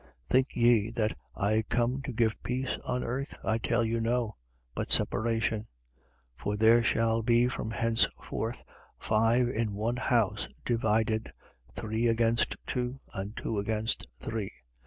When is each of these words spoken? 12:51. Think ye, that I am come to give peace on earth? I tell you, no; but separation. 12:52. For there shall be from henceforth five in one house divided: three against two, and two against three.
12:51. 0.01 0.07
Think 0.31 0.47
ye, 0.55 0.89
that 0.95 1.15
I 1.35 1.53
am 1.57 1.63
come 1.69 2.01
to 2.01 2.11
give 2.11 2.41
peace 2.41 2.79
on 2.87 3.03
earth? 3.03 3.37
I 3.43 3.59
tell 3.59 3.85
you, 3.85 4.01
no; 4.01 4.35
but 4.73 4.89
separation. 4.89 5.59
12:52. 5.61 5.65
For 6.37 6.57
there 6.57 6.81
shall 6.83 7.21
be 7.21 7.47
from 7.47 7.69
henceforth 7.69 8.63
five 8.97 9.47
in 9.47 9.75
one 9.75 9.97
house 9.97 10.49
divided: 10.65 11.31
three 11.75 12.07
against 12.07 12.57
two, 12.65 12.99
and 13.13 13.37
two 13.37 13.59
against 13.59 14.07
three. 14.19 14.51